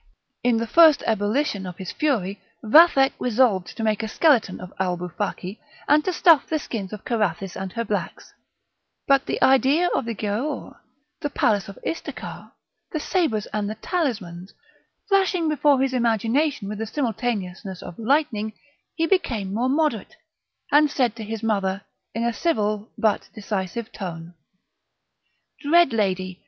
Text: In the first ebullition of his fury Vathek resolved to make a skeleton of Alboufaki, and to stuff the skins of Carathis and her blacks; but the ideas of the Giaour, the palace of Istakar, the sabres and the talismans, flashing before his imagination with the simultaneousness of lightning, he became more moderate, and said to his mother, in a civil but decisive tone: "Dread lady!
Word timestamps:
In 0.43 0.57
the 0.57 0.65
first 0.65 1.03
ebullition 1.05 1.67
of 1.67 1.77
his 1.77 1.91
fury 1.91 2.41
Vathek 2.63 3.13
resolved 3.19 3.67
to 3.77 3.83
make 3.83 4.01
a 4.01 4.07
skeleton 4.07 4.59
of 4.59 4.73
Alboufaki, 4.79 5.59
and 5.87 6.03
to 6.03 6.11
stuff 6.11 6.47
the 6.49 6.57
skins 6.57 6.91
of 6.91 7.05
Carathis 7.05 7.55
and 7.55 7.71
her 7.73 7.85
blacks; 7.85 8.33
but 9.05 9.27
the 9.27 9.39
ideas 9.43 9.91
of 9.93 10.05
the 10.05 10.15
Giaour, 10.15 10.79
the 11.19 11.29
palace 11.29 11.69
of 11.69 11.77
Istakar, 11.85 12.51
the 12.91 12.99
sabres 12.99 13.45
and 13.53 13.69
the 13.69 13.75
talismans, 13.75 14.55
flashing 15.07 15.47
before 15.47 15.79
his 15.79 15.93
imagination 15.93 16.67
with 16.67 16.79
the 16.79 16.87
simultaneousness 16.87 17.83
of 17.83 17.99
lightning, 17.99 18.53
he 18.95 19.05
became 19.05 19.53
more 19.53 19.69
moderate, 19.69 20.15
and 20.71 20.89
said 20.89 21.15
to 21.17 21.23
his 21.23 21.43
mother, 21.43 21.83
in 22.15 22.23
a 22.23 22.33
civil 22.33 22.89
but 22.97 23.29
decisive 23.35 23.91
tone: 23.91 24.33
"Dread 25.61 25.93
lady! 25.93 26.39